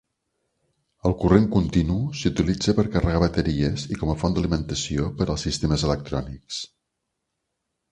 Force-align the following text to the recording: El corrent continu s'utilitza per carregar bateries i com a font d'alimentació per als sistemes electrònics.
El 1.09 1.13
corrent 1.23 1.43
continu 1.55 1.97
s'utilitza 2.21 2.75
per 2.79 2.85
carregar 2.95 3.21
bateries 3.25 3.85
i 3.97 3.99
com 4.01 4.15
a 4.15 4.17
font 4.23 4.39
d'alimentació 4.39 5.13
per 5.21 5.29
als 5.31 5.47
sistemes 5.49 5.87
electrònics. 5.93 6.61